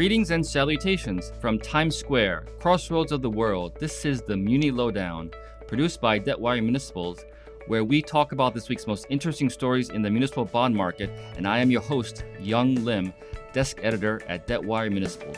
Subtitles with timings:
[0.00, 3.78] Greetings and salutations from Times Square, crossroads of the world.
[3.78, 5.30] This is the Muni Lowdown,
[5.66, 7.22] produced by Debtwire Municipals,
[7.66, 11.10] where we talk about this week's most interesting stories in the municipal bond market.
[11.36, 13.12] And I am your host, Yong Lim,
[13.52, 15.36] desk editor at Debtwire Municipals.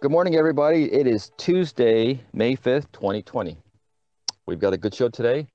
[0.00, 0.90] Good morning, everybody.
[0.90, 3.58] It is Tuesday, May 5th, 2020.
[4.46, 5.46] We've got a good show today.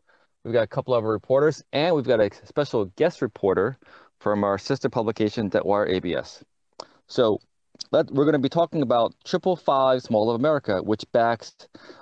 [0.44, 3.80] We've got a couple of reporters, and we've got a special guest reporter
[4.22, 6.44] from our sister publication, Debtwire ABS.
[7.08, 7.40] So
[7.92, 11.54] let, we're going to be talking about Triple Five Mall of America, which backs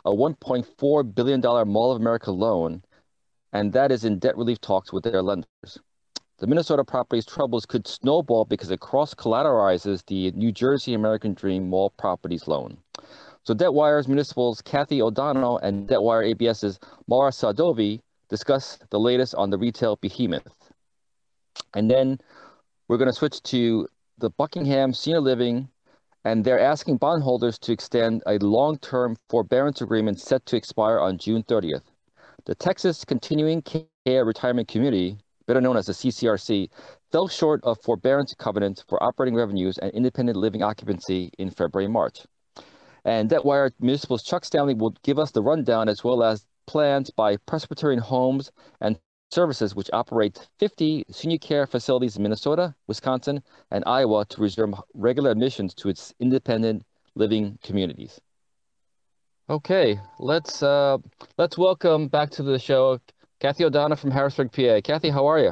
[0.03, 2.83] a $1.4 billion Mall of America loan,
[3.53, 5.79] and that is in debt relief talks with their lenders.
[6.39, 11.69] The Minnesota property's troubles could snowball because it cross collateralizes the New Jersey American Dream
[11.69, 12.77] Mall Properties loan.
[13.43, 19.57] So Debtwire's Municipal's Kathie O'Donnell and Debtwire ABS's Maura Sadovi discuss the latest on the
[19.57, 20.47] retail behemoth.
[21.73, 22.19] And then
[22.87, 25.69] we're going to switch to the Buckingham Senior Living,
[26.25, 31.17] and they're asking bondholders to extend a long term forbearance agreement set to expire on
[31.17, 31.83] June 30th.
[32.45, 36.69] The Texas Continuing Care Retirement Community, better known as the CCRC,
[37.11, 41.93] fell short of forbearance covenants for operating revenues and independent living occupancy in February and
[41.93, 42.25] March.
[43.05, 47.37] And Debtwire Municipal's Chuck Stanley will give us the rundown as well as plans by
[47.37, 48.99] Presbyterian Homes and
[49.31, 55.29] Services, which operate 50 senior care facilities in Minnesota, Wisconsin, and Iowa to resume regular
[55.29, 56.83] admissions to its independent
[57.15, 58.19] living communities.
[59.49, 60.97] Okay, let's uh,
[61.37, 62.99] let's welcome back to the show
[63.39, 64.81] Kathie O'Donnell from Harrisburg, PA.
[64.83, 65.51] Kathie, how are you?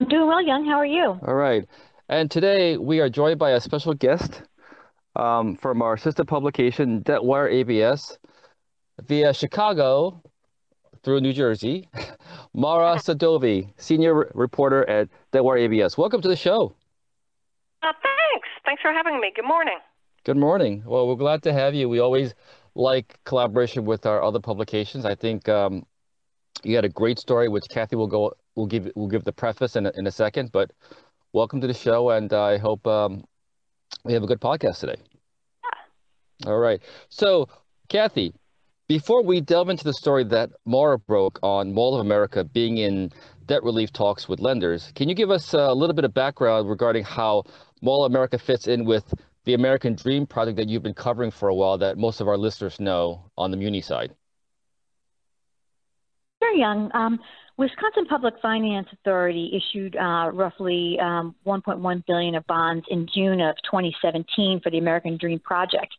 [0.00, 0.64] I'm doing well, Yong.
[0.66, 1.18] How are you?
[1.26, 1.66] All right.
[2.08, 4.42] And today we are joined by a special guest
[5.16, 8.18] um, from our sister publication, Debtwire ABS,
[9.02, 10.22] via Chicago
[11.02, 11.88] through New Jersey,
[12.54, 15.96] Maura Sadovi, senior reporter at Debtwire ABS.
[15.98, 16.74] Welcome to the show.
[17.82, 18.48] Uh, thanks.
[18.64, 19.32] Thanks for having me.
[19.34, 19.78] Good morning.
[20.24, 20.82] Good morning.
[20.84, 21.88] Well, we're glad to have you.
[21.88, 22.34] We always
[22.74, 25.04] like collaboration with our other publications.
[25.04, 25.86] I think um,
[26.64, 29.76] you had a great story, which Kathie will go will give will give the preface
[29.76, 30.52] in a, in a second.
[30.52, 30.72] But
[31.32, 33.24] welcome to the show, and I hope um,
[34.04, 34.96] we have a good podcast today.
[35.64, 36.50] Yeah.
[36.50, 36.82] All right.
[37.08, 37.48] So,
[37.88, 38.34] Kathie,
[38.88, 43.12] before we delve into the story that Maura broke on Mall of America being in
[43.46, 47.04] debt relief talks with lenders, can you give us a little bit of background regarding
[47.04, 47.44] how
[47.82, 49.12] Mall of America fits in with
[49.44, 52.38] the American Dream project that you've been covering for a while that most of our
[52.38, 54.14] listeners know on the Muni side?
[56.42, 56.90] Sure, Yong.
[56.94, 57.20] Um,
[57.58, 63.56] Wisconsin Public Finance Authority issued uh, roughly um, 1.1 billion of bonds in June of
[63.70, 65.92] 2017 for the American Dream project.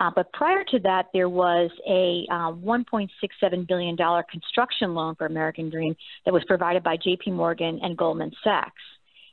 [0.00, 3.96] Uh, but prior to that, there was a uh, $1.67 billion
[4.30, 5.94] construction loan for American Dream
[6.24, 8.82] that was provided by JP Morgan and Goldman Sachs.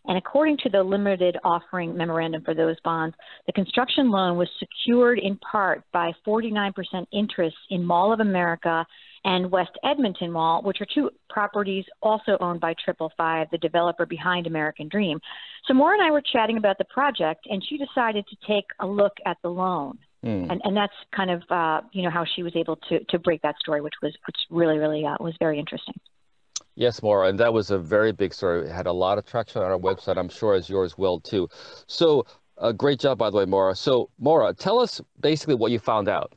[0.06, 5.20] And according to the limited offering memorandum for those bonds, the construction loan was secured
[5.20, 6.74] in part by 49%
[7.14, 8.86] interest in Mall of America
[9.24, 14.08] and West Edmonton Mall, which are two properties also owned by Triple Five, the developer
[14.08, 15.20] behind American Dream.
[15.68, 18.88] So Maura and I were chatting about the project, and she decided to take a
[18.88, 20.00] look at the loan.
[20.26, 20.52] Mm.
[20.52, 23.42] And, and that's kind of uh, you know how she was able to to break
[23.42, 25.96] that story, which was which really really uh, was very interesting.
[26.76, 28.68] Yes, Maura, and that was a very big story.
[28.68, 30.18] It had a lot of traction on our website.
[30.18, 31.50] I'm sure as yours will too.
[31.88, 32.26] So,
[32.58, 33.76] a uh, great job, by the way, Maura.
[33.76, 36.34] So, Maura, tell us basically what you found out.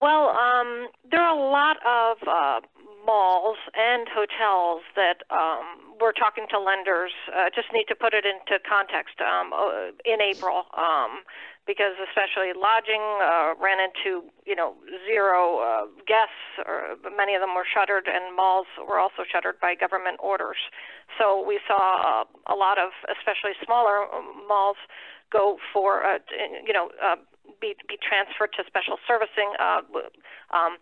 [0.00, 2.60] Well, um, there are a lot of uh,
[3.04, 7.12] malls and hotels that um, we're talking to lenders.
[7.28, 9.20] Uh, just need to put it into context.
[9.20, 11.22] Um, uh, in April, um,
[11.66, 14.74] because especially lodging uh, ran into you know
[15.06, 19.74] zero uh, guests, or many of them were shuttered, and malls were also shuttered by
[19.74, 20.60] government orders.
[21.18, 24.76] So we saw uh, a lot of, especially smaller um, malls,
[25.32, 26.18] go for uh,
[26.64, 27.16] you know uh,
[27.60, 29.52] be be transferred to special servicing.
[29.58, 29.80] Uh,
[30.52, 30.76] um,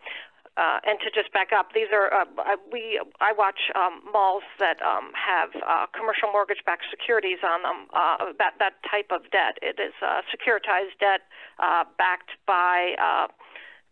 [0.57, 2.27] uh, and to just back up, these are uh,
[2.71, 7.89] we I watch um, malls that um, have uh, commercial mortgage-backed securities on them.
[7.93, 9.57] Uh, that that type of debt.
[9.63, 11.25] It is uh, securitized debt
[11.59, 13.33] uh, backed by uh,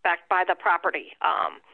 [0.04, 1.16] backed by the property.
[1.22, 1.64] Um,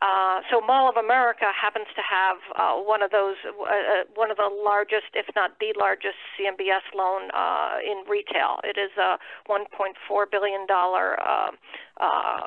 [0.00, 4.30] uh, so Mall of America happens to have uh, one of those, uh, uh one
[4.30, 8.60] of the largest, if not the largest, CMBS loan uh, in retail.
[8.62, 9.18] It is a
[9.50, 11.50] 1.4 billion dollar uh,
[11.98, 12.46] uh,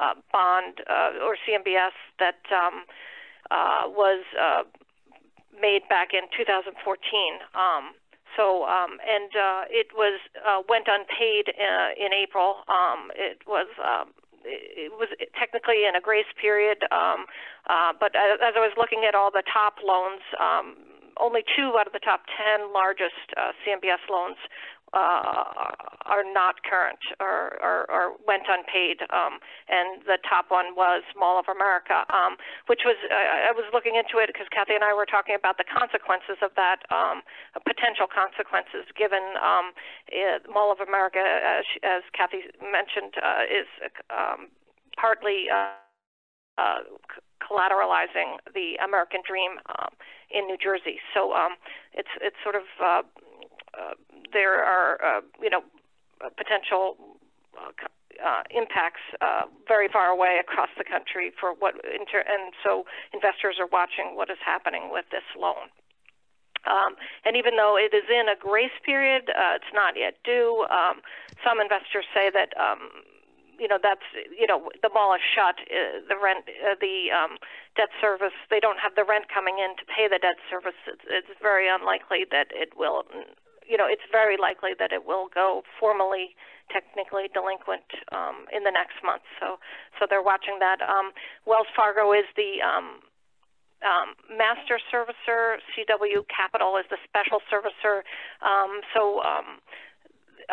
[0.00, 2.84] uh, bond uh, or CMBS that um,
[3.50, 4.62] uh, was uh,
[5.60, 6.74] made back in 2014.
[7.54, 7.94] Um,
[8.36, 12.64] so um, and uh, it was uh, went unpaid uh, in April.
[12.68, 13.68] Um, it was.
[13.78, 14.12] Um,
[14.46, 17.24] it was technically in a grace period, um,
[17.64, 20.76] uh, but as I was looking at all the top loans, um,
[21.20, 22.26] only two out of the top
[22.58, 24.36] 10 largest uh, CMBS loans
[24.94, 25.74] uh,
[26.06, 29.02] are not current or, or, or went unpaid.
[29.10, 32.38] Um, and the top one was Mall of America, um,
[32.70, 35.58] which was, I, I was looking into it because Kathie and I were talking about
[35.58, 37.26] the consequences of that, um,
[37.66, 39.74] potential consequences given um,
[40.06, 43.66] it, Mall of America, as, as Kathie mentioned, uh, is
[44.14, 44.46] um,
[44.94, 45.74] partly uh,
[46.56, 46.86] uh,
[47.42, 49.92] collateralizing the American dream um,
[50.30, 51.02] in New Jersey.
[51.12, 51.56] So um,
[51.92, 53.02] it's it's sort of uh,
[53.78, 53.94] uh,
[54.32, 55.62] there are uh, you know
[56.36, 56.96] potential
[57.58, 57.70] uh,
[58.22, 63.56] uh, impacts uh, very far away across the country for what inter- and so investors
[63.58, 65.68] are watching what is happening with this loan.
[66.64, 70.64] Um, and even though it is in a grace period, uh, it's not yet due.
[70.70, 71.04] Um,
[71.44, 73.04] some investors say that um,
[73.58, 75.60] you know that's you know the mall is shut.
[75.68, 77.36] Uh, the rent, uh, the um,
[77.76, 80.78] debt service, they don't have the rent coming in to pay the debt service.
[80.88, 83.04] It's, it's very unlikely that it will
[83.68, 86.36] you know, it's very likely that it will go formally,
[86.70, 89.22] technically delinquent um, in the next month.
[89.40, 89.58] So,
[89.98, 90.80] so they're watching that.
[90.82, 91.12] Um,
[91.46, 93.00] Wells Fargo is the um,
[93.84, 95.60] um, master servicer.
[95.72, 98.02] CW Capital is the special servicer.
[98.42, 99.22] Um, so.
[99.22, 99.60] Um,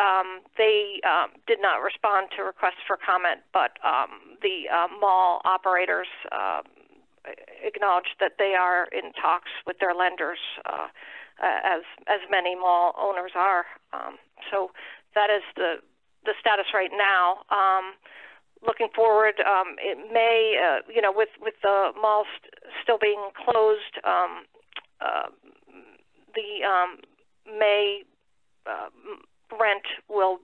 [0.00, 5.42] um, they um, did not respond to requests for comment, but um, the uh, mall
[5.44, 6.62] operators uh,
[7.64, 10.88] acknowledged that they are in talks with their lenders uh,
[11.42, 13.64] uh, as as many mall owners are.
[13.92, 14.16] Um,
[14.50, 14.70] so
[15.14, 15.76] that is the
[16.24, 17.42] the status right now.
[17.50, 17.94] Um,
[18.66, 23.30] looking forward, um, it may uh, you know with with the malls st- still being
[23.36, 24.44] closed, um,
[25.00, 25.28] uh,
[26.34, 26.98] the um,
[27.46, 28.02] May
[28.66, 28.88] uh,
[29.58, 30.38] rent will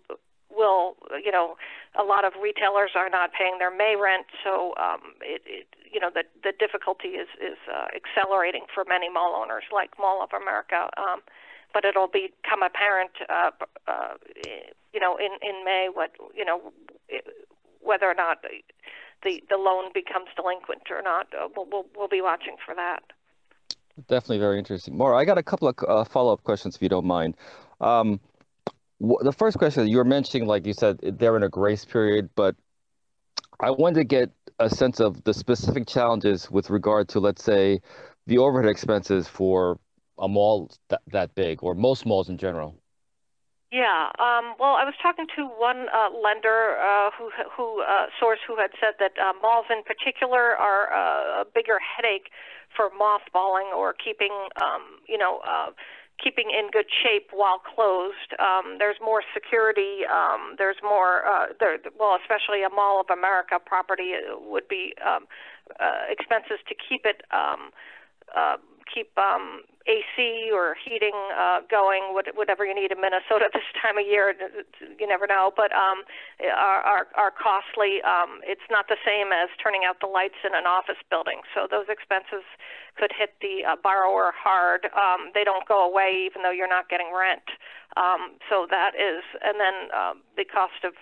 [0.50, 1.56] will you know
[1.96, 6.00] a lot of retailers are not paying their May rent, so um, it, it you
[6.00, 10.30] know the the difficulty is is uh, accelerating for many mall owners like Mall of
[10.34, 10.90] America.
[10.96, 11.20] Um,
[11.74, 13.50] but it'll become apparent, uh,
[13.86, 14.14] uh,
[14.92, 16.72] you know, in in May what you know
[17.80, 18.42] whether or not
[19.22, 21.26] the the, loan becomes delinquent or not.
[21.34, 23.02] Uh, we'll, we'll we'll be watching for that.
[24.08, 24.96] Definitely very interesting.
[24.96, 27.36] Maura, I got a couple of uh, follow up questions if you don't mind.
[27.80, 28.20] Um,
[29.00, 32.56] the first question you were mentioning, like you said, they're in a grace period, but
[33.60, 37.80] I wanted to get a sense of the specific challenges with regard to, let's say,
[38.26, 39.78] the overhead expenses for
[40.18, 42.76] a mall that, that big or most malls in general.
[43.70, 44.08] Yeah.
[44.18, 48.56] Um, well, I was talking to one uh, lender uh, who, who uh, source who
[48.56, 52.30] had said that uh, malls in particular are uh, a bigger headache
[52.74, 55.70] for mothballing or keeping, um, you know, uh,
[56.22, 58.34] keeping in good shape while closed.
[58.38, 60.04] Um, there's more security.
[60.06, 65.26] Um, there's more, uh, there, well, especially a Mall of America property would be um,
[65.80, 67.70] uh, expenses to keep it, um,
[68.36, 68.56] uh,
[68.92, 74.04] keep um, AC or heating uh, going, whatever you need in Minnesota this time of
[74.04, 74.36] year.
[75.00, 76.04] You never know, but um,
[76.44, 78.04] are, are, are costly.
[78.04, 81.40] Um, it's not the same as turning out the lights in an office building.
[81.56, 82.44] So those expenses
[82.96, 84.92] could hit the uh, borrower hard.
[84.92, 87.48] Um, they don't go away even though you're not getting rent.
[87.96, 90.92] Um, so that is, and then um, the cost of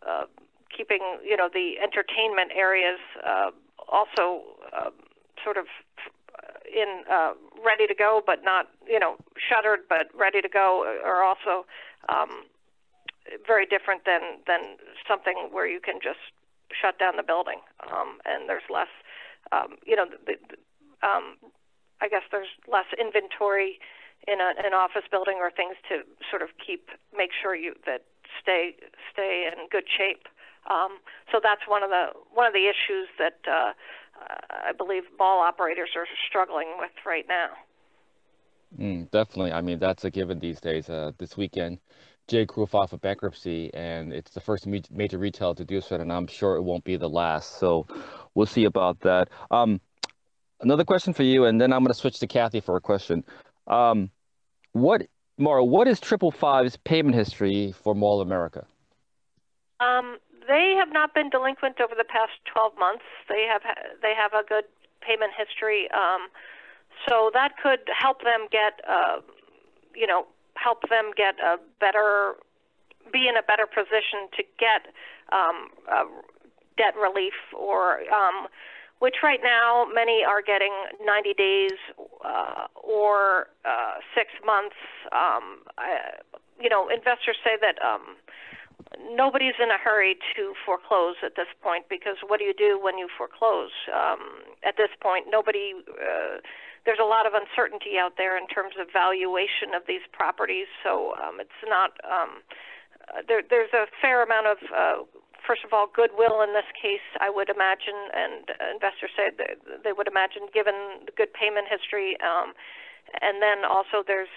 [0.00, 0.24] uh,
[0.74, 3.50] keeping, you know, the entertainment areas uh,
[3.88, 4.42] also
[4.72, 4.90] uh,
[5.42, 5.66] sort of
[6.74, 7.32] in uh,
[7.64, 11.64] ready to go, but not you know shuttered, but ready to go, are also
[12.08, 12.44] um,
[13.46, 14.76] very different than than
[15.08, 16.20] something where you can just
[16.72, 17.60] shut down the building
[17.92, 18.90] um, and there's less
[19.52, 20.56] um, you know the, the,
[21.06, 21.36] um,
[22.00, 23.78] I guess there's less inventory
[24.26, 28.04] in a, an office building or things to sort of keep make sure you that
[28.40, 28.74] stay
[29.12, 30.28] stay in good shape.
[30.64, 30.96] Um,
[31.30, 33.72] so that's one of the one of the issues that uh,
[34.28, 37.48] I believe mall operators are struggling with right now.
[38.78, 39.52] Mm, definitely.
[39.52, 40.88] I mean, that's a given these days.
[40.88, 41.78] Uh, this weekend,
[42.26, 42.46] J.
[42.46, 46.26] Crew filed for bankruptcy, and it's the first major retailer to do so, and I'm
[46.26, 47.58] sure it won't be the last.
[47.58, 47.86] So
[48.34, 49.28] we'll see about that.
[49.50, 49.80] Um,
[50.60, 53.24] another question for you, and then I'm going to switch to Kathy for a question.
[53.66, 54.10] Um,
[54.72, 55.06] what,
[55.38, 58.66] Maura, what is Triple Five's payment history for Mall America?
[59.80, 63.04] Um, they have not been delinquent over the past 12 months.
[63.28, 63.62] They have
[64.02, 64.64] they have a good
[65.00, 66.28] payment history, um,
[67.08, 69.20] so that could help them get, uh,
[69.94, 72.34] you know, help them get a better,
[73.12, 74.92] be in a better position to get
[75.32, 76.04] um, uh,
[76.76, 78.00] debt relief or.
[78.12, 78.48] Um,
[79.00, 80.72] which right now many are getting
[81.04, 81.76] 90 days
[82.24, 84.76] uh, or uh, six months.
[85.12, 86.22] Um, I,
[86.58, 88.16] you know, investors say that um,
[89.14, 92.98] nobody's in a hurry to foreclose at this point because what do you do when
[92.98, 93.70] you foreclose?
[93.92, 96.40] Um, at this point, nobody, uh,
[96.84, 100.66] there's a lot of uncertainty out there in terms of valuation of these properties.
[100.82, 102.42] So um, it's not um,
[103.08, 103.42] uh, there.
[103.42, 104.96] There's a fair amount of uh,
[105.46, 109.28] first of all, goodwill in this case, I would imagine, and investors say
[109.84, 112.56] they would imagine, given the good payment history, um,
[113.20, 114.32] and then also there's,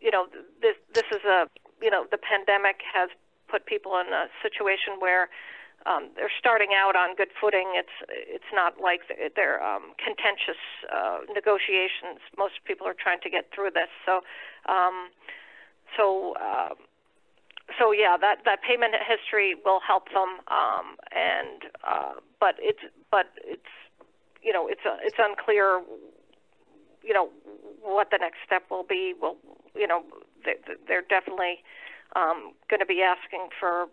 [0.00, 0.26] you know,
[0.62, 1.50] this this is a,
[1.82, 3.10] you know, the pandemic has
[3.48, 5.28] put people in a situation where
[5.86, 7.74] um, they're starting out on good footing.
[7.74, 9.02] It's it's not like
[9.36, 10.58] they're um, contentious
[10.92, 12.18] uh, negotiations.
[12.36, 13.90] Most people are trying to get through this.
[14.04, 14.20] So,
[14.68, 15.10] um,
[15.96, 16.34] so.
[16.34, 16.74] Uh,
[17.80, 22.78] so yeah, that that payment history will help them, um, and uh, but it's
[23.10, 23.74] but it's
[24.40, 25.82] you know it's uh, it's unclear,
[27.02, 27.28] you know,
[27.82, 29.14] what the next step will be.
[29.20, 29.36] Well,
[29.74, 30.04] you know,
[30.44, 30.54] they,
[30.86, 31.58] they're definitely
[32.14, 33.86] um, going to be asking for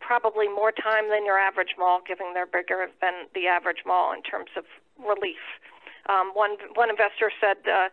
[0.00, 4.22] probably more time than your average mall, given they're bigger than the average mall in
[4.22, 4.64] terms of
[4.98, 5.42] relief.
[6.08, 7.58] Um, one one investor said.
[7.66, 7.88] Uh,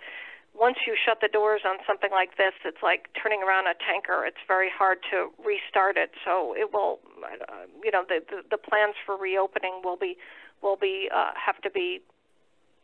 [0.53, 4.23] once you shut the doors on something like this, it's like turning around a tanker.
[4.23, 6.11] It's very hard to restart it.
[6.23, 10.15] So it will, uh, you know, the, the the plans for reopening will be
[10.61, 12.01] will be uh, have to be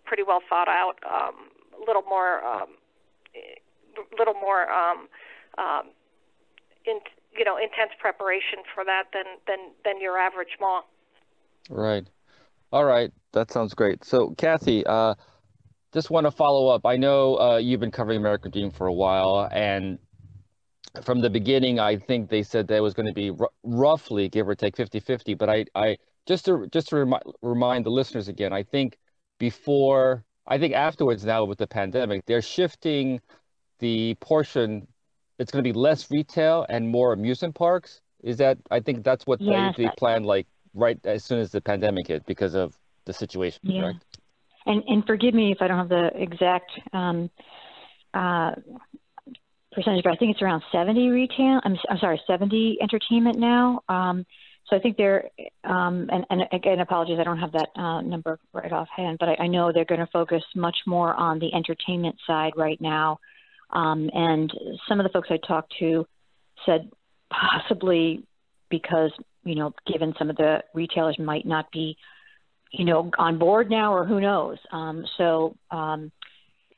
[0.03, 0.97] pretty well thought out.
[1.05, 2.69] Um, a little more, um,
[4.17, 5.07] little more, um,
[5.57, 5.83] um,
[6.85, 6.99] in
[7.37, 10.89] you know, intense preparation for that than than than your average mall.
[11.69, 12.07] Right.
[12.71, 13.11] All right.
[13.33, 14.03] That sounds great.
[14.03, 14.85] So, Kathie.
[14.85, 15.15] Uh,
[15.91, 16.85] just want to follow up.
[16.85, 19.97] I know uh, you've been covering American Dream for a while, and
[21.03, 24.47] from the beginning, I think they said that was going to be r- roughly, give
[24.47, 25.37] or take, 50-50.
[25.37, 28.97] But I, I just to just to remi- remind the listeners again, I think
[29.39, 33.21] before, I think afterwards now with the pandemic, they're shifting
[33.79, 34.87] the portion.
[35.39, 38.01] It's going to be less retail and more amusement parks.
[38.23, 38.57] Is that?
[38.69, 42.25] I think that's what yes, they, planned like right as soon as the pandemic hit
[42.25, 43.61] because of the situation.
[43.63, 43.81] Yeah.
[43.81, 44.05] Correct?
[44.65, 47.29] and and forgive me if I don't have the exact um,
[48.13, 48.51] uh,
[49.71, 51.61] percentage, but I think it's around 70 retail.
[51.63, 53.81] I'm, I'm sorry, 70 entertainment now.
[53.87, 54.25] Um,
[54.67, 55.29] so I think they're,
[55.63, 59.43] um, and, and again, apologies, I don't have that uh, number right offhand, but I,
[59.43, 63.19] I know they're going to focus much more on the entertainment side right now.
[63.71, 64.51] Um, and
[64.87, 66.05] some of the folks I talked to
[66.65, 66.89] said
[67.29, 68.23] possibly
[68.69, 69.11] because,
[69.43, 71.97] you know, given some of the retailers might not be
[72.71, 74.57] you know, on board now, or who knows.
[74.71, 76.11] Um, so um,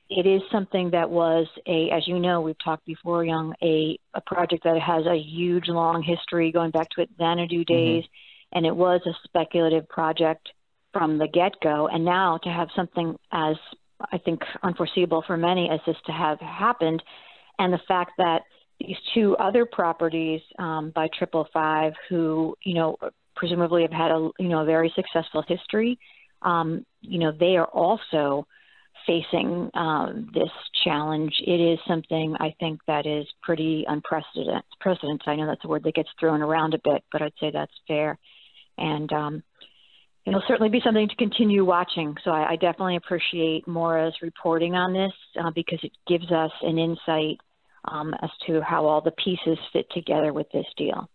[0.10, 4.22] it is something that was a, as you know, we've talked before, Yong, a, a
[4.22, 7.74] project that has a huge, long history going back to its Xanadu mm-hmm.
[7.74, 8.58] days, mm-hmm.
[8.58, 10.50] and it was a speculative project
[10.94, 11.88] from the get-go.
[11.88, 13.56] And now to have something as
[14.12, 17.02] I think unforeseeable for many as this to have happened,
[17.60, 18.42] and the fact that
[18.80, 22.98] these two other properties um, by Triple Five, who you know
[23.36, 26.00] presumably have had a you know a very successful history.
[26.42, 28.48] Um, you know, they are also
[29.06, 30.50] facing um, this
[30.84, 31.34] challenge.
[31.46, 34.64] It is something I think that is pretty unprecedented.
[34.80, 35.24] Precedent.
[35.28, 37.72] I know that's a word that gets thrown around a bit, but I'd say that's
[37.88, 38.18] fair.
[38.78, 39.44] And um,
[40.26, 42.16] it'll certainly be something to continue watching.
[42.24, 46.78] So I, I definitely appreciate Maura's reporting on this uh, because it gives us an
[46.78, 47.40] insight
[47.86, 51.10] um, as to how all the pieces fit together with this deal.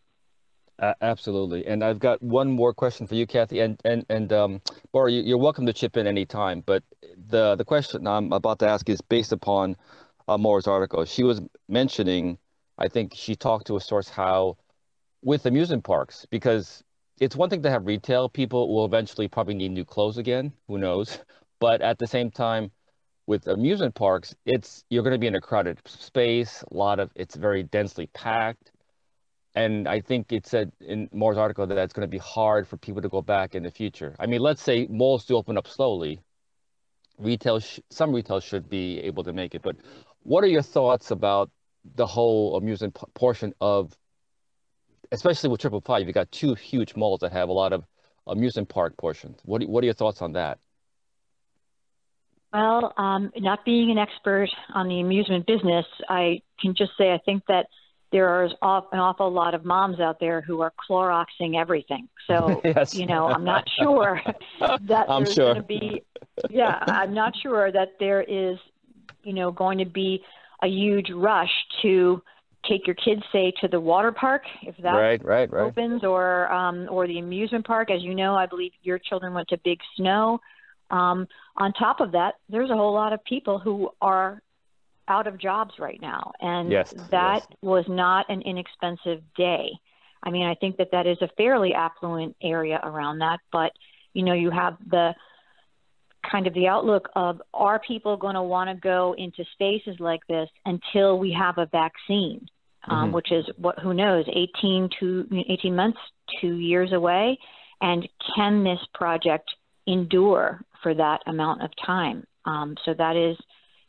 [0.79, 1.67] Uh, absolutely.
[1.67, 3.61] And I've got one more question for you, Kathie.
[3.61, 4.61] And and and um,
[4.93, 6.63] Maura, you, are welcome to chip in anytime.
[6.67, 6.83] But
[7.29, 9.77] the the question I'm about to ask is based upon
[10.29, 11.05] uh, Maura's article.
[11.07, 12.37] She was mentioning,
[12.77, 14.59] I think she talked to a source how
[15.23, 16.85] with amusement parks because
[17.21, 18.29] it's one thing to have retail.
[18.29, 20.53] People will eventually probably need new clothes again.
[20.69, 21.19] Who knows?
[21.59, 22.71] But at the same time,
[23.27, 26.63] with amusement parks, it's you're going to be in a crowded space.
[26.71, 28.73] A lot of it's very densely packed
[29.57, 32.77] and I think it said in Maura's article that it's going to be hard for
[32.77, 34.15] people to go back in the future.
[34.21, 36.21] I mean, let's say malls do open up slowly.
[37.19, 39.63] Retail, sh- some retail should be able to make it.
[39.63, 39.77] But
[40.23, 41.51] what are your thoughts about
[41.95, 43.97] the whole amusement p- portion of,
[45.13, 46.07] especially with Triple Five?
[46.07, 47.85] You've got two huge malls that have a lot of
[48.27, 49.39] amusement park portions.
[49.45, 50.59] What What are your thoughts on that?
[52.53, 57.19] Well, um, not being an expert on the amusement business, I can just say I
[57.19, 57.67] think that
[58.13, 62.09] there are an awful lot of moms out there who are Cloroxing everything.
[62.27, 62.95] So, yes.
[62.95, 64.23] you know, I'm not sure
[64.61, 65.55] that I'm there's sure.
[65.55, 66.03] going to be,
[66.49, 68.59] yeah, I'm not sure that there is,
[69.23, 70.23] you know, going to be
[70.63, 71.51] a huge rush
[71.83, 72.23] to
[72.69, 75.63] take your kids, say, to the water park if that right, right, right.
[75.63, 77.91] opens, or um, or the amusement park.
[77.91, 80.41] As you know, I believe your children went to Big Snow.
[80.91, 84.41] Um, on top of that, there's a whole lot of people who are
[85.09, 87.59] out of jobs right now, and yes, that yes.
[87.63, 89.71] was not an inexpensive day.
[90.23, 93.73] I mean, I think that that is a fairly affluent area around that, but
[94.13, 95.15] you know, you have the
[96.31, 100.27] kind of the outlook of are people going to want to go into spaces like
[100.29, 102.47] this until we have a vaccine,
[102.89, 103.15] um, mm-hmm.
[103.15, 105.99] which is what who knows, 18 to 18 months,
[106.41, 107.39] two years away,
[107.81, 109.51] and can this project
[109.87, 112.27] endure for that amount of time?
[112.45, 113.37] Um, so that is,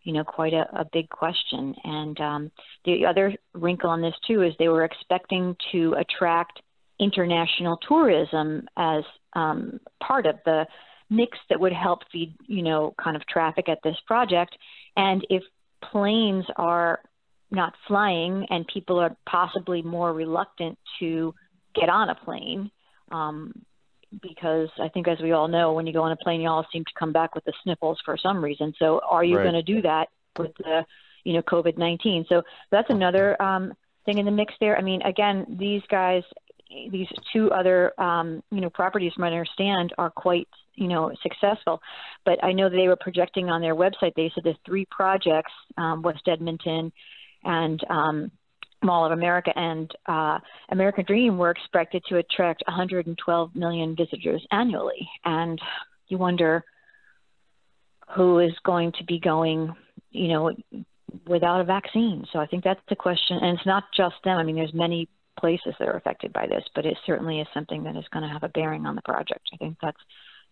[0.04, 1.76] you know, quite a, a big question.
[1.84, 2.52] And um,
[2.86, 6.62] the other wrinkle on this too is they were expecting to attract
[7.00, 10.66] international tourism as um, part of the
[11.10, 14.58] mix that would help feed, you know, kind of traffic at this project.
[14.96, 15.44] And if
[15.92, 17.00] planes are
[17.50, 21.34] not flying and people are possibly more reluctant to
[21.74, 22.72] get on a plane,
[23.12, 23.54] um,
[24.22, 26.66] because I think, as we all know, when you go on a plane, you all
[26.72, 28.74] seem to come back with the sniffles for some reason.
[28.80, 29.44] So, are you right.
[29.44, 30.86] going to do that with the,
[31.24, 32.26] you know, COVID nineteen?
[32.30, 33.74] So that's another um,
[34.06, 34.78] thing in the mix there.
[34.78, 36.24] I mean, again, these guys,
[36.90, 41.12] these two other, um, you know, properties, from what I understand, are quite, you know,
[41.22, 41.82] successful.
[42.26, 44.14] But I know they were projecting on their website.
[44.16, 46.92] They said the three projects, um, West Edmonton,
[47.44, 48.32] and um,
[48.84, 50.40] Mall of America and uh,
[50.70, 55.10] American Dream were expected to attract 112 million visitors annually.
[55.26, 55.60] And
[56.08, 56.64] you wonder
[58.16, 59.76] who is going to be going,
[60.12, 60.56] you know,
[61.26, 62.26] without a vaccine.
[62.32, 63.38] So I think that's the question.
[63.42, 64.38] And it's not just them.
[64.38, 67.84] I mean, there's many places that are affected by this, but it certainly is something
[67.84, 69.50] that is going to have a bearing on the project.
[69.54, 70.02] I think that's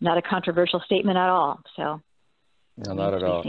[0.01, 1.61] not a controversial statement at all.
[1.75, 2.01] So,
[2.77, 3.43] no, not at all.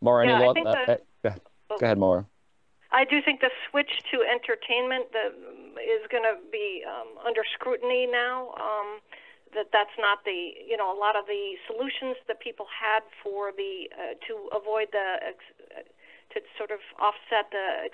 [0.00, 1.30] Maura, yeah, any uh, uh,
[1.78, 2.26] go ahead, Maura.
[2.90, 5.34] I do think the switch to entertainment the,
[5.82, 8.54] is going to be um, under scrutiny now.
[8.54, 9.02] Um,
[9.54, 13.54] that that's not the you know a lot of the solutions that people had for
[13.54, 15.82] the uh, to avoid the uh,
[16.34, 17.88] to sort of offset the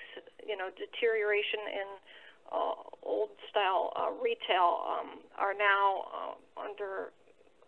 [0.45, 1.87] you know deterioration in
[2.51, 7.13] uh, old style uh, retail um, are now uh, under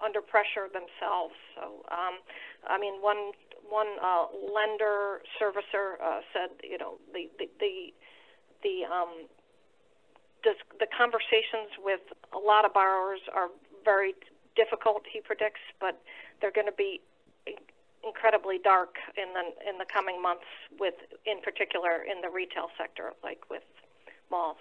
[0.04, 1.38] under pressure themselves.
[1.56, 2.20] So um,
[2.68, 3.32] I mean one
[3.70, 7.94] one uh, lender servicer uh, said, you know, the the the,
[8.64, 9.28] the um,
[10.44, 12.02] does, the conversations with
[12.34, 13.50] a lot of borrowers are
[13.84, 14.14] very
[14.56, 15.04] difficult.
[15.12, 16.02] He predicts, but
[16.42, 17.02] they're going to be
[18.06, 20.46] incredibly dark in the in the coming months,
[20.80, 23.64] with in particular in the retail sector, like with
[24.30, 24.58] malls.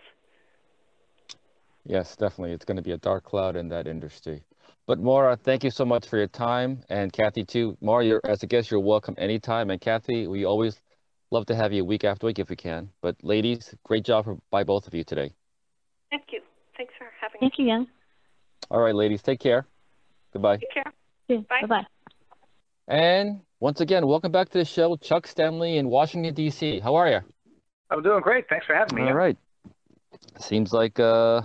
[1.85, 4.42] Yes, definitely, it's going to be a dark cloud in that industry.
[4.87, 7.77] But Maura, thank you so much for your time, and Kathie too.
[7.81, 9.71] Maura, you're, as a guest, you're welcome anytime.
[9.71, 10.81] And Kathie, we always
[11.31, 12.90] love to have you week after week if we can.
[13.01, 15.33] But ladies, great job for, by both of you today.
[16.11, 16.40] Thank you.
[16.77, 17.66] Thanks for having Thank me.
[17.66, 17.87] Thank you, Jan.
[18.71, 19.66] All right, ladies, take care.
[20.33, 20.57] Goodbye.
[20.57, 20.92] Take care.
[21.29, 21.66] Yeah, bye.
[21.66, 21.87] Bye.
[22.88, 26.81] And once again, welcome back to the show, Chuck Stanley in Washington D.C.
[26.81, 27.21] How are you?
[27.90, 28.49] I'm doing great.
[28.49, 29.03] Thanks for having me.
[29.03, 29.37] All right.
[30.40, 31.42] Seems like uh,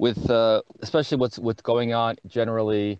[0.00, 2.98] with uh, especially what's what's going on generally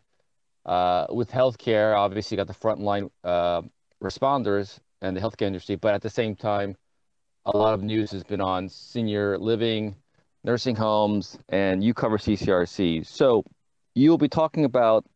[0.67, 1.97] uh, with healthcare.
[1.97, 3.63] Obviously, you got the frontline uh,
[4.03, 6.77] responders and the healthcare industry, but at the same time,
[7.47, 9.97] a lot of news has been on senior living,
[10.45, 13.07] nursing homes, and you cover CCRCs.
[13.07, 13.45] So
[13.95, 15.07] you'll be talking about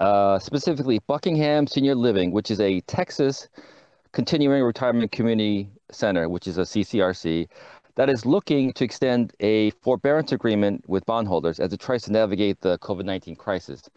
[0.00, 3.48] uh, specifically Buckingham Senior Living, which is a Texas
[4.12, 7.48] continuing retirement community center, which is a CCRC
[7.96, 12.60] that is looking to extend a forbearance agreement with bondholders as it tries to navigate
[12.60, 13.88] the COVID 19 crisis.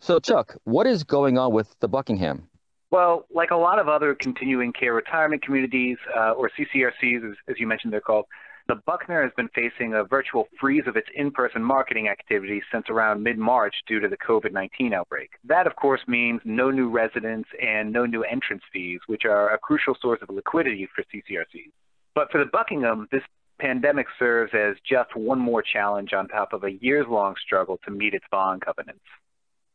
[0.00, 2.48] So, Chuck, what is going on with the Buckingham?
[2.90, 7.58] Well, like a lot of other continuing care retirement communities, uh, or CCRCs, as, as
[7.58, 8.26] you mentioned, they're called,
[8.68, 12.86] the Buckner has been facing a virtual freeze of its in person marketing activities since
[12.90, 15.30] around mid March due to the COVID 19 outbreak.
[15.44, 19.58] That, of course, means no new residents and no new entrance fees, which are a
[19.58, 21.70] crucial source of liquidity for CCRCs.
[22.14, 23.22] But for the Buckingham, this
[23.58, 27.90] pandemic serves as just one more challenge on top of a years long struggle to
[27.90, 29.04] meet its bond covenants.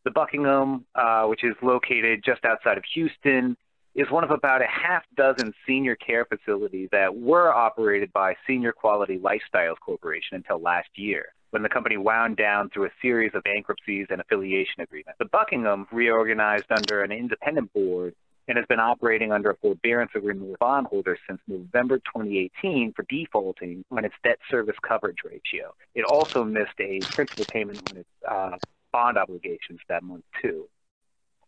[0.04, 3.56] The Buckingham, uh, which is located just outside of Houston,
[3.94, 8.72] is one of about a half dozen senior care facilities that were operated by Senior
[8.72, 13.44] Quality Lifestyles Corporation until last year, when the company wound down through a series of
[13.44, 15.17] bankruptcies and affiliation agreements.
[15.20, 18.15] The Buckingham reorganized under an independent board
[18.47, 23.86] and has been operating under a forbearance agreement with bondholders since November 2018 for defaulting
[23.91, 25.73] on its debt service coverage ratio.
[25.95, 28.58] It also missed a principal payment on its uh,
[28.91, 30.67] bond obligations that month, too.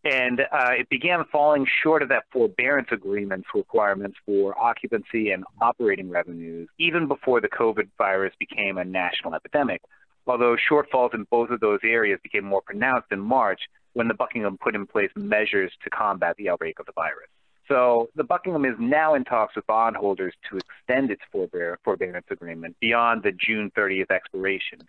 [0.04, 6.10] And uh, it began falling short of that forbearance agreement's requirements for occupancy and operating
[6.10, 9.80] revenues even before the COVID virus became a national epidemic.
[10.26, 13.60] Although shortfalls in both of those areas became more pronounced in March,
[13.94, 17.28] when the Buckingham put in place measures to combat the outbreak of the virus.
[17.68, 22.76] So the Buckingham is now in talks with bondholders to extend its forbear- forbearance agreement
[22.80, 24.80] beyond the June 30th expiration,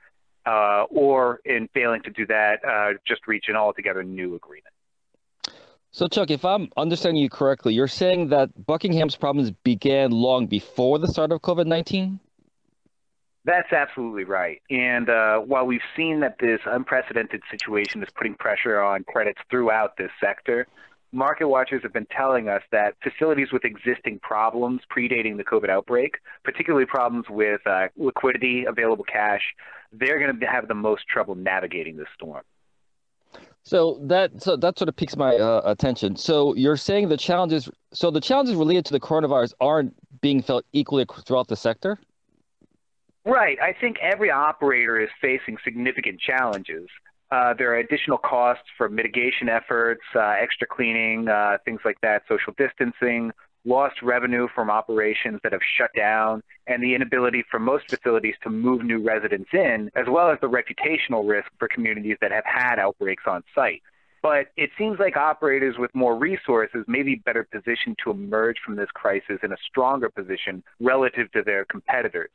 [0.45, 4.73] uh, or in failing to do that, uh, just reach an altogether new agreement.
[5.91, 10.99] So, Chuck, if I'm understanding you correctly, you're saying that Buckingham's problems began long before
[10.99, 12.19] the start of COVID 19?
[13.45, 14.59] That's absolutely right.
[14.71, 19.97] And uh, while we've seen that this unprecedented situation is putting pressure on credits throughout
[19.97, 20.67] this sector,
[21.11, 26.15] market watchers have been telling us that facilities with existing problems predating the COVID outbreak,
[26.43, 29.41] particularly problems with uh, liquidity, available cash,
[29.93, 32.41] they're going to have the most trouble navigating this storm.
[33.61, 36.15] So that so that sort of piques my uh, attention.
[36.15, 37.69] So you're saying the challenges.
[37.93, 41.99] So the challenges related to the coronavirus aren't being felt equally throughout the sector.
[43.25, 43.57] Right.
[43.59, 46.87] I think every operator is facing significant challenges.
[47.31, 52.21] Uh, there are additional costs for mitigation efforts, uh, extra cleaning, uh, things like that,
[52.29, 53.31] social distancing,
[53.65, 58.49] lost revenue from operations that have shut down, and the inability for most facilities to
[58.51, 62.77] move new residents in, as well as the reputational risk for communities that have had
[62.77, 63.81] outbreaks on site.
[64.21, 68.75] But it seems like operators with more resources may be better positioned to emerge from
[68.75, 72.29] this crisis in a stronger position relative to their competitors.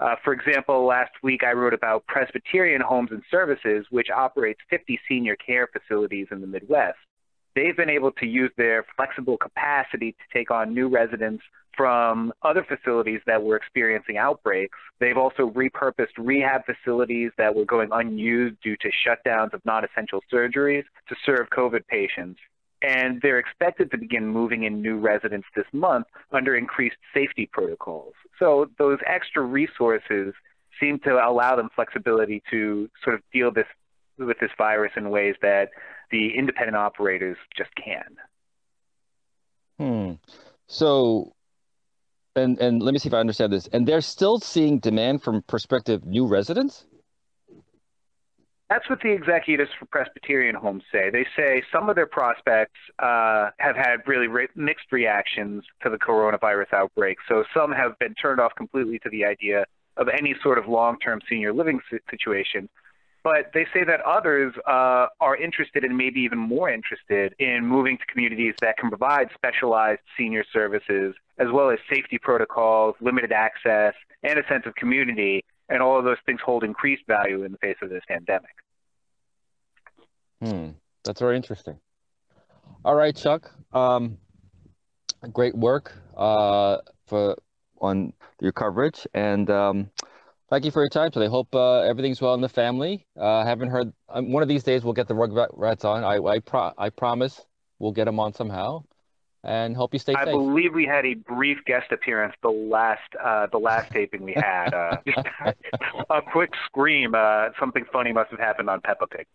[0.00, 4.98] Uh, for example, last week I wrote about Presbyterian Homes and Services, which operates 50
[5.08, 6.98] senior care facilities in the Midwest.
[7.56, 11.42] They've been able to use their flexible capacity to take on new residents
[11.76, 14.78] from other facilities that were experiencing outbreaks.
[15.00, 20.20] They've also repurposed rehab facilities that were going unused due to shutdowns of non essential
[20.32, 22.38] surgeries to serve COVID patients
[22.82, 28.14] and they're expected to begin moving in new residents this month under increased safety protocols.
[28.38, 30.34] So those extra resources
[30.78, 33.66] seem to allow them flexibility to sort of deal this
[34.18, 35.70] with this virus in ways that
[36.10, 38.16] the independent operators just can.
[39.78, 40.12] Hmm.
[40.66, 41.32] So,
[42.36, 43.68] and and let me see if I understand this.
[43.68, 46.86] And they're still seeing demand from prospective new residents.
[48.70, 51.08] That's what the executives for Presbyterian Homes say.
[51.08, 55.96] They say some of their prospects uh, have had really re- mixed reactions to the
[55.96, 57.16] coronavirus outbreak.
[57.28, 59.64] So some have been turned off completely to the idea
[59.96, 62.68] of any sort of long term senior living situation.
[63.24, 67.96] But they say that others uh, are interested and maybe even more interested in moving
[67.98, 73.94] to communities that can provide specialized senior services, as well as safety protocols, limited access,
[74.22, 77.58] and a sense of community and all of those things hold increased value in the
[77.58, 78.50] face of this pandemic.
[80.42, 80.70] Hmm,
[81.04, 81.78] that's very interesting.
[82.84, 83.50] All right, Chuck.
[83.72, 84.18] Um,
[85.32, 87.36] great work uh, for
[87.80, 89.90] on your coverage, and um,
[90.48, 91.26] thank you for your time today.
[91.26, 93.04] Hope uh, everything's well in the family.
[93.18, 93.92] Uh, haven't heard.
[94.08, 96.04] Um, one of these days we'll get the Rugrats on.
[96.04, 97.44] I I, pro- I promise
[97.78, 98.84] we'll get them on somehow
[99.48, 100.22] and hope you stay tuned.
[100.22, 100.32] I safe.
[100.32, 104.74] believe we had a brief guest appearance the last uh, the last taping we had.
[104.74, 104.96] Uh,
[106.10, 107.14] a quick scream.
[107.14, 109.26] Uh, something funny must have happened on Peppa Pig.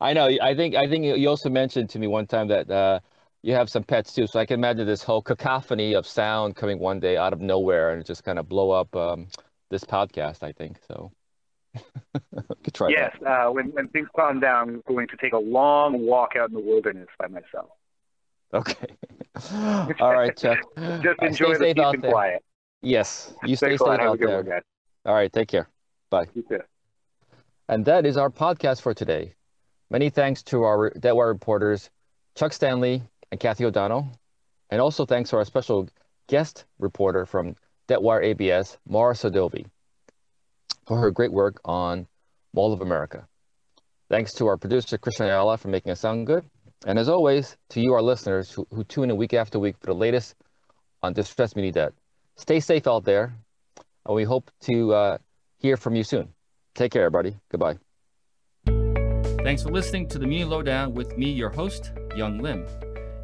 [0.00, 0.30] I know.
[0.40, 3.00] I think I think you also mentioned to me one time that uh,
[3.42, 4.28] you have some pets too.
[4.28, 7.90] So I can imagine this whole cacophony of sound coming one day out of nowhere
[7.90, 9.26] and just kind of blow up um,
[9.70, 10.44] this podcast.
[10.44, 11.10] I think so.
[12.64, 16.00] could try yes, uh, when when things calm down, I'm going to take a long
[16.00, 17.70] walk out in the wilderness by myself.
[18.52, 18.86] Okay.
[20.00, 20.58] All right, Chuck.
[21.02, 22.42] Just enjoy the peace and quiet.
[22.82, 24.42] Yes, you stay safe out there.
[24.42, 24.60] One,
[25.04, 25.68] All right, take care.
[26.10, 26.26] Bye.
[26.34, 26.60] You too.
[27.68, 29.34] And that is our podcast for today.
[29.90, 31.90] Many thanks to our Debtwire reporters,
[32.34, 34.08] Chuck Stanley and Kathie O'Donnell,
[34.70, 35.88] and also thanks to our special
[36.26, 37.54] guest reporter from
[37.88, 39.66] Debtwire ABS, Maura Sadovi,
[40.86, 42.06] for her great work on
[42.54, 43.26] Mall of America.
[44.08, 46.44] Thanks to our producer, Christian Ayala, for making us sound good.
[46.86, 49.86] And as always, to you, our listeners who, who tune in week after week for
[49.86, 50.34] the latest
[51.02, 51.92] on distressed muni debt.
[52.36, 53.34] Stay safe out there,
[54.06, 55.18] and we hope to uh,
[55.58, 56.28] hear from you soon.
[56.74, 57.36] Take care, everybody.
[57.50, 57.76] Goodbye.
[59.44, 62.66] Thanks for listening to the Muni Lowdown with me, your host, Yong Lim.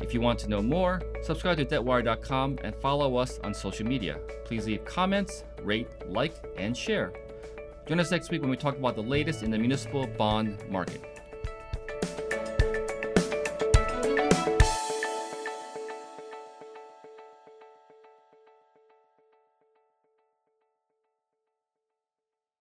[0.01, 4.19] If you want to know more, subscribe to debtwire.com and follow us on social media.
[4.45, 7.13] Please leave comments, rate, like, and share.
[7.87, 11.16] Join us next week when we talk about the latest in the municipal bond market.